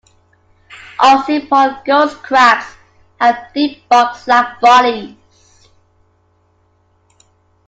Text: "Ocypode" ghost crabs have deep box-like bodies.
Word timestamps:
"Ocypode" 0.99 1.85
ghost 1.85 2.23
crabs 2.23 2.65
have 3.19 3.53
deep 3.53 3.87
box-like 3.87 4.59
bodies. 4.59 5.15